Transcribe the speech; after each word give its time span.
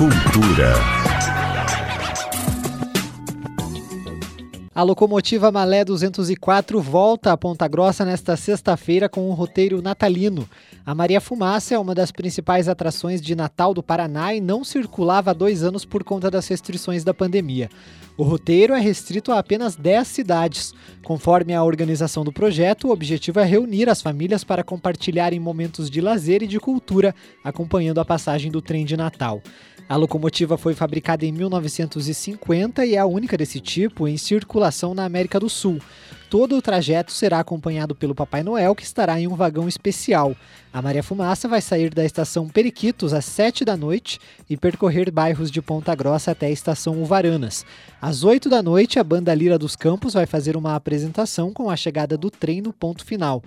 Cultura. 0.00 0.72
A 4.74 4.82
locomotiva 4.82 5.52
Malé 5.52 5.84
204 5.84 6.80
volta 6.80 7.32
a 7.32 7.36
Ponta 7.36 7.68
Grossa 7.68 8.02
nesta 8.02 8.34
sexta-feira 8.34 9.10
com 9.10 9.28
um 9.28 9.34
roteiro 9.34 9.82
natalino. 9.82 10.48
A 10.86 10.94
Maria 10.94 11.20
Fumaça 11.20 11.74
é 11.74 11.78
uma 11.78 11.94
das 11.94 12.10
principais 12.10 12.66
atrações 12.66 13.20
de 13.20 13.34
Natal 13.34 13.74
do 13.74 13.82
Paraná 13.82 14.32
e 14.32 14.40
não 14.40 14.64
circulava 14.64 15.32
há 15.32 15.34
dois 15.34 15.62
anos 15.62 15.84
por 15.84 16.02
conta 16.02 16.30
das 16.30 16.48
restrições 16.48 17.04
da 17.04 17.12
pandemia. 17.12 17.68
O 18.16 18.22
roteiro 18.22 18.72
é 18.72 18.80
restrito 18.80 19.32
a 19.32 19.38
apenas 19.38 19.76
10 19.76 20.08
cidades. 20.08 20.72
Conforme 21.02 21.52
a 21.54 21.62
organização 21.62 22.24
do 22.24 22.32
projeto, 22.32 22.88
o 22.88 22.90
objetivo 22.90 23.38
é 23.38 23.44
reunir 23.44 23.90
as 23.90 24.00
famílias 24.00 24.44
para 24.44 24.64
compartilharem 24.64 25.38
momentos 25.38 25.90
de 25.90 26.00
lazer 26.00 26.42
e 26.42 26.46
de 26.46 26.58
cultura, 26.58 27.14
acompanhando 27.44 28.00
a 28.00 28.04
passagem 28.04 28.50
do 28.50 28.62
trem 28.62 28.86
de 28.86 28.96
Natal. 28.96 29.42
A 29.90 29.96
locomotiva 29.96 30.56
foi 30.56 30.72
fabricada 30.72 31.26
em 31.26 31.32
1950 31.32 32.86
e 32.86 32.94
é 32.94 32.98
a 32.98 33.06
única 33.06 33.36
desse 33.36 33.58
tipo 33.58 34.06
em 34.06 34.16
circulação 34.16 34.94
na 34.94 35.04
América 35.04 35.40
do 35.40 35.48
Sul. 35.48 35.80
Todo 36.30 36.56
o 36.56 36.62
trajeto 36.62 37.10
será 37.10 37.40
acompanhado 37.40 37.92
pelo 37.92 38.14
Papai 38.14 38.44
Noel, 38.44 38.72
que 38.76 38.84
estará 38.84 39.20
em 39.20 39.26
um 39.26 39.34
vagão 39.34 39.66
especial. 39.66 40.36
A 40.72 40.80
Maria 40.80 41.02
Fumaça 41.02 41.48
vai 41.48 41.60
sair 41.60 41.92
da 41.92 42.04
estação 42.04 42.48
Periquitos 42.48 43.12
às 43.12 43.24
7 43.24 43.64
da 43.64 43.76
noite 43.76 44.20
e 44.48 44.56
percorrer 44.56 45.10
bairros 45.10 45.50
de 45.50 45.60
Ponta 45.60 45.92
Grossa 45.92 46.30
até 46.30 46.46
a 46.46 46.52
estação 46.52 47.02
Uvaranas. 47.02 47.66
Às 48.00 48.22
8 48.22 48.48
da 48.48 48.62
noite, 48.62 49.00
a 49.00 49.02
banda 49.02 49.34
Lira 49.34 49.58
dos 49.58 49.74
Campos 49.74 50.14
vai 50.14 50.24
fazer 50.24 50.56
uma 50.56 50.76
apresentação 50.76 51.52
com 51.52 51.68
a 51.68 51.74
chegada 51.74 52.16
do 52.16 52.30
trem 52.30 52.60
no 52.60 52.72
ponto 52.72 53.04
final. 53.04 53.42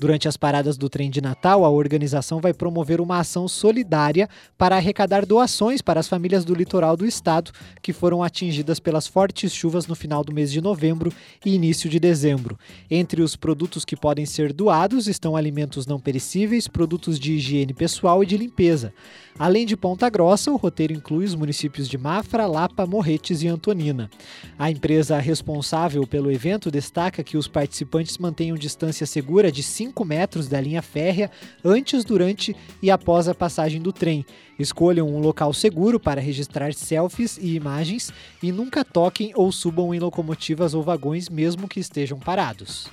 Durante 0.00 0.28
as 0.28 0.36
paradas 0.36 0.78
do 0.78 0.88
trem 0.88 1.10
de 1.10 1.20
Natal, 1.20 1.64
a 1.64 1.70
organização 1.70 2.40
vai 2.40 2.54
promover 2.54 3.00
uma 3.00 3.18
ação 3.18 3.48
solidária 3.48 4.28
para 4.56 4.76
arrecadar 4.76 5.26
doações 5.26 5.82
para 5.82 5.98
as 5.98 6.06
famílias 6.06 6.44
do 6.44 6.54
litoral 6.54 6.96
do 6.96 7.04
estado 7.04 7.50
que 7.82 7.92
foram 7.92 8.22
atingidas 8.22 8.78
pelas 8.78 9.08
fortes 9.08 9.52
chuvas 9.52 9.88
no 9.88 9.96
final 9.96 10.22
do 10.22 10.32
mês 10.32 10.52
de 10.52 10.60
novembro 10.60 11.12
e 11.44 11.52
início 11.52 11.90
de 11.90 11.98
dezembro. 11.98 12.56
Entre 12.88 13.20
os 13.20 13.34
produtos 13.34 13.84
que 13.84 13.96
podem 13.96 14.24
ser 14.24 14.52
doados 14.52 15.08
estão 15.08 15.34
alimentos 15.34 15.84
não 15.84 15.98
perecíveis, 15.98 16.68
produtos 16.68 17.18
de 17.18 17.32
higiene 17.32 17.74
pessoal 17.74 18.22
e 18.22 18.26
de 18.26 18.36
limpeza. 18.36 18.94
Além 19.36 19.66
de 19.66 19.76
Ponta 19.76 20.08
Grossa, 20.08 20.52
o 20.52 20.56
roteiro 20.56 20.92
inclui 20.92 21.24
os 21.24 21.34
municípios 21.34 21.88
de 21.88 21.98
Mafra, 21.98 22.46
Lapa, 22.46 22.86
Morretes 22.86 23.42
e 23.42 23.48
Antonina. 23.48 24.08
A 24.56 24.70
empresa 24.70 25.18
responsável 25.18 26.06
pelo 26.06 26.30
evento 26.30 26.70
destaca 26.70 27.24
que 27.24 27.36
os 27.36 27.48
participantes 27.48 28.18
mantenham 28.18 28.56
distância 28.56 29.06
segura 29.06 29.50
de 29.50 29.62
5 29.62 29.87
metros 30.04 30.48
da 30.48 30.60
linha 30.60 30.82
férrea 30.82 31.30
antes, 31.64 32.04
durante 32.04 32.54
e 32.82 32.90
após 32.90 33.28
a 33.28 33.34
passagem 33.34 33.80
do 33.80 33.92
trem. 33.92 34.24
Escolham 34.58 35.08
um 35.08 35.20
local 35.20 35.52
seguro 35.52 36.00
para 36.00 36.20
registrar 36.20 36.72
selfies 36.74 37.38
e 37.38 37.54
imagens 37.54 38.12
e 38.42 38.50
nunca 38.50 38.84
toquem 38.84 39.32
ou 39.34 39.52
subam 39.52 39.94
em 39.94 39.98
locomotivas 39.98 40.74
ou 40.74 40.82
vagões 40.82 41.28
mesmo 41.28 41.68
que 41.68 41.80
estejam 41.80 42.18
parados. 42.18 42.88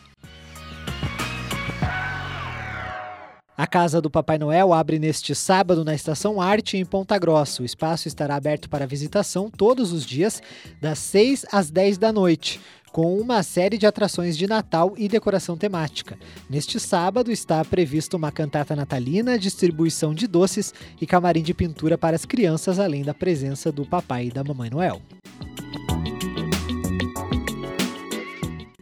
A 3.58 3.66
Casa 3.66 4.02
do 4.02 4.10
Papai 4.10 4.38
Noel 4.38 4.74
abre 4.74 5.00
neste 5.00 5.34
sábado 5.34 5.86
na 5.86 5.96
Estação 5.96 6.42
Arte, 6.42 6.76
em 6.76 6.84
Ponta 6.84 7.18
Grossa. 7.18 7.62
O 7.62 7.66
espaço 7.66 8.06
estará 8.06 8.36
aberto 8.36 8.70
para 8.70 8.86
visitação 8.86 9.50
todos 9.50 9.94
os 9.94 10.06
dias, 10.06 10.44
das 10.82 11.00
6 11.00 11.46
às 11.54 11.70
10 11.70 11.98
da 11.98 12.12
noite, 12.12 12.60
com 12.92 13.18
uma 13.18 13.44
série 13.44 13.78
de 13.78 13.88
atrações 13.88 14.38
de 14.38 14.46
Natal 14.46 14.94
e 14.98 15.08
decoração 15.08 15.56
temática. 15.56 16.18
Neste 16.50 16.82
sábado 16.82 17.32
está 17.32 17.64
prevista 17.64 18.18
uma 18.18 18.30
cantata 18.30 18.76
natalina, 18.76 19.40
distribuição 19.40 20.14
de 20.14 20.28
doces 20.28 20.74
e 21.00 21.08
camarim 21.08 21.42
de 21.42 21.54
pintura 21.54 21.98
para 21.98 22.18
as 22.18 22.26
crianças, 22.26 22.78
além 22.78 23.04
da 23.04 23.14
presença 23.14 23.72
do 23.72 23.86
Papai 23.86 24.28
e 24.28 24.32
da 24.32 24.44
Mamãe 24.44 24.70
Noel. 24.70 25.02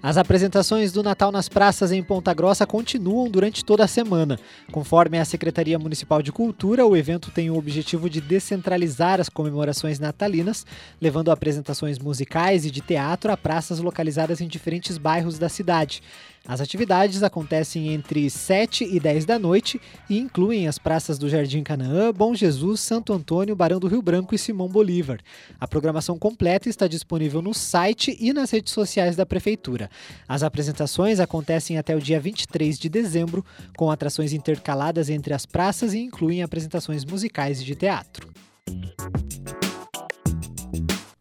As 0.03 0.17
apresentações 0.17 0.91
do 0.91 1.01
Natal 1.01 1.31
nas 1.31 1.47
praças 1.47 1.89
em 1.93 2.03
Ponta 2.03 2.33
Grossa 2.33 2.67
continuam 2.67 3.29
durante 3.29 3.63
toda 3.63 3.85
a 3.85 3.87
semana. 3.87 4.37
Conforme 4.69 5.17
a 5.17 5.23
Secretaria 5.23 5.79
Municipal 5.79 6.21
de 6.21 6.29
Cultura, 6.29 6.85
o 6.85 6.97
evento 6.97 7.31
tem 7.31 7.49
o 7.49 7.55
objetivo 7.55 8.09
de 8.09 8.19
descentralizar 8.19 9.21
as 9.21 9.29
comemorações 9.29 9.99
natalinas, 9.99 10.65
levando 10.99 11.31
apresentações 11.31 11.97
musicais 11.99 12.65
e 12.65 12.69
de 12.69 12.81
teatro 12.81 13.31
a 13.31 13.37
praças 13.37 13.79
localizadas 13.79 14.41
em 14.41 14.47
diferentes 14.49 14.97
bairros 14.97 15.39
da 15.39 15.47
cidade. 15.47 16.03
As 16.45 16.59
atividades 16.59 17.23
acontecem 17.23 17.93
entre 17.93 18.29
7 18.29 18.83
e 18.83 18.99
10 18.99 19.23
da 19.23 19.39
noite 19.39 19.79
e 20.09 20.19
incluem 20.19 20.67
as 20.67 20.77
praças 20.77 21.17
do 21.17 21.29
Jardim 21.29 21.63
Canaã, 21.63 22.11
Bom 22.11 22.35
Jesus, 22.35 22.81
Santo 22.81 23.13
Antônio, 23.13 23.55
Barão 23.55 23.79
do 23.79 23.87
Rio 23.87 24.01
Branco 24.01 24.35
e 24.35 24.37
Simão 24.37 24.67
Bolívar. 24.67 25.21
A 25.57 25.65
programação 25.65 26.19
completa 26.19 26.67
está 26.67 26.85
disponível 26.85 27.41
no 27.41 27.53
site 27.53 28.17
e 28.19 28.33
nas 28.33 28.51
redes 28.51 28.73
sociais 28.73 29.15
da 29.15 29.25
Prefeitura. 29.25 29.89
As 30.27 30.43
apresentações 30.43 31.21
acontecem 31.21 31.77
até 31.77 31.95
o 31.95 32.01
dia 32.01 32.19
23 32.19 32.77
de 32.77 32.89
dezembro, 32.89 33.45
com 33.77 33.89
atrações 33.89 34.33
intercaladas 34.33 35.09
entre 35.09 35.33
as 35.33 35.45
praças 35.45 35.93
e 35.93 35.99
incluem 35.99 36.43
apresentações 36.43 37.05
musicais 37.05 37.61
e 37.61 37.63
de 37.63 37.75
teatro. 37.75 38.27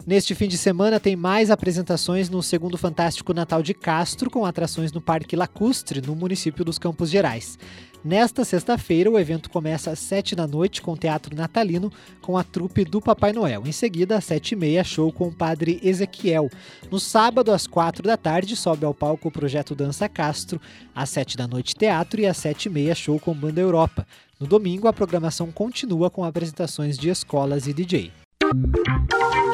Neste 0.04 0.34
fim 0.34 0.48
de 0.48 0.58
semana 0.58 0.98
tem 0.98 1.14
mais 1.14 1.48
apresentações 1.48 2.28
no 2.28 2.42
segundo 2.42 2.76
Fantástico 2.76 3.32
Natal 3.32 3.62
de 3.62 3.72
Castro, 3.72 4.28
com 4.28 4.44
atrações 4.44 4.90
no 4.90 5.00
Parque 5.00 5.36
Lacustre, 5.36 6.00
no 6.00 6.16
município 6.16 6.64
dos 6.64 6.76
Campos 6.76 7.08
Gerais. 7.08 7.56
Nesta 8.04 8.44
sexta-feira, 8.44 9.08
o 9.08 9.16
evento 9.16 9.48
começa 9.48 9.92
às 9.92 10.00
sete 10.00 10.34
da 10.34 10.44
noite 10.44 10.82
com 10.82 10.96
teatro 10.96 11.36
natalino 11.36 11.92
com 12.20 12.36
a 12.36 12.42
trupe 12.42 12.84
do 12.84 13.00
Papai 13.00 13.32
Noel. 13.32 13.62
Em 13.64 13.70
seguida, 13.70 14.16
às 14.16 14.24
sete 14.24 14.52
e 14.52 14.56
meia, 14.56 14.82
show 14.82 15.12
com 15.12 15.28
o 15.28 15.32
Padre 15.32 15.78
Ezequiel. 15.84 16.50
No 16.90 16.98
sábado, 16.98 17.52
às 17.52 17.68
quatro 17.68 18.02
da 18.02 18.16
tarde, 18.16 18.56
sobe 18.56 18.84
ao 18.84 18.92
palco 18.92 19.28
o 19.28 19.32
projeto 19.32 19.72
Dança 19.72 20.08
Castro. 20.08 20.60
Às 20.92 21.10
sete 21.10 21.36
da 21.36 21.46
noite, 21.46 21.76
teatro 21.76 22.20
e 22.20 22.26
às 22.26 22.38
sete 22.38 22.66
e 22.66 22.70
meia, 22.70 22.92
show 22.92 23.20
com 23.20 23.32
Banda 23.32 23.60
Europa. 23.60 24.04
No 24.40 24.48
domingo, 24.48 24.88
a 24.88 24.92
programação 24.92 25.52
continua 25.52 26.10
com 26.10 26.24
apresentações 26.24 26.98
de 26.98 27.08
escolas 27.08 27.68
e 27.68 27.72
DJ. 27.72 28.10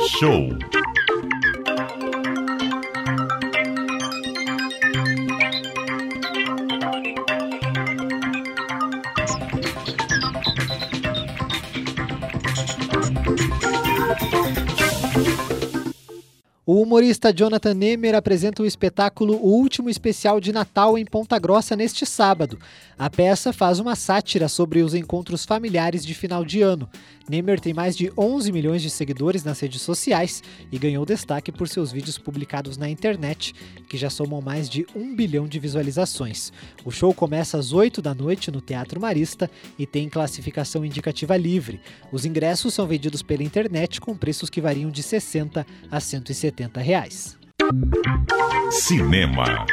Show. 0.09 0.78
O 16.71 16.83
humorista 16.83 17.33
Jonathan 17.35 17.73
Nemer 17.73 18.15
apresenta 18.15 18.63
o 18.63 18.67
espetáculo 18.67 19.37
O 19.37 19.59
Último 19.59 19.89
Especial 19.89 20.39
de 20.39 20.53
Natal 20.53 20.99
em 20.99 21.05
Ponta 21.07 21.39
Grossa 21.39 21.75
neste 21.75 22.05
sábado. 22.05 22.59
A 22.99 23.09
peça 23.09 23.55
faz 23.55 23.79
uma 23.79 23.97
sátira 23.97 24.49
sobre 24.49 24.83
os 24.83 24.93
encontros 24.93 25.47
familiares 25.47 26.05
de 26.05 26.13
final 26.13 26.45
de 26.45 26.61
ano. 26.61 26.87
Nemer 27.27 27.59
tem 27.59 27.73
mais 27.73 27.97
de 27.97 28.13
11 28.17 28.53
milhões 28.53 28.83
de 28.83 28.91
seguidores 28.91 29.43
nas 29.45 29.59
redes 29.61 29.81
sociais 29.81 30.43
e 30.71 30.79
ganhou 30.79 31.07
destaque 31.07 31.51
por 31.51 31.69
seus 31.69 31.91
vídeos 31.91 32.19
publicados 32.19 32.77
na 32.77 32.89
internet, 32.89 33.55
que 33.89 33.97
já 33.97 34.11
somam 34.11 34.43
mais 34.43 34.69
de 34.69 34.87
um 34.95 35.17
bilhão 35.17 35.49
de 35.49 35.59
visualizações. 35.59 36.53
O 36.85 36.91
show 36.91 37.15
começa 37.15 37.57
às 37.57 37.73
8 37.73 38.03
da 38.03 38.15
noite 38.15 38.51
no 38.51 38.61
Teatro 38.61 39.01
Marista 39.01 39.51
e 39.79 39.87
tem 39.87 40.07
classificação 40.07 40.85
indicativa 40.85 41.35
livre. 41.35 41.81
Os 42.13 42.27
ingressos 42.27 42.75
são 42.75 42.87
vendidos 42.87 43.23
pela 43.23 43.43
internet 43.43 44.03
com 44.03 44.15
preços 44.15 44.51
que 44.51 44.61
variam 44.61 44.91
de 44.91 45.03
60 45.03 45.67
a 45.91 46.01
170 46.01 46.58
reais. 46.81 47.37
Cinema. 48.71 49.67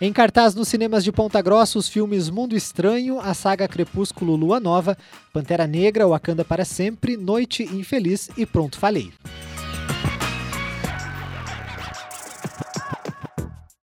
Em 0.00 0.12
cartaz 0.12 0.54
nos 0.54 0.66
cinemas 0.66 1.04
de 1.04 1.12
Ponta 1.12 1.40
Grossa, 1.40 1.78
os 1.78 1.88
filmes 1.88 2.28
Mundo 2.28 2.56
Estranho, 2.56 3.20
a 3.20 3.34
saga 3.34 3.68
Crepúsculo 3.68 4.34
Lua 4.34 4.58
Nova, 4.58 4.98
Pantera 5.32 5.66
Negra, 5.66 6.08
Wakanda 6.08 6.44
para 6.44 6.64
Sempre, 6.64 7.16
Noite 7.16 7.62
Infeliz 7.62 8.28
e 8.36 8.44
Pronto 8.44 8.78
Falei. 8.78 9.12